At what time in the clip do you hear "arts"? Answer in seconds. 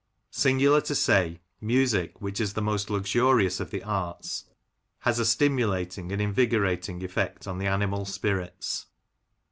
3.83-4.45